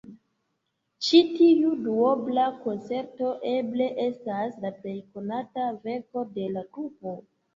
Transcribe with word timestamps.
Ĉi 1.07 1.19
tiu 1.33 1.73
duobla 1.87 2.45
konĉerto 2.63 3.29
eble 3.51 3.89
estas 4.05 4.57
la 4.65 4.71
plej 4.81 4.97
konata 5.17 5.67
verko 5.85 6.25
de 6.39 6.47
la 6.57 6.65
grupo. 6.79 7.15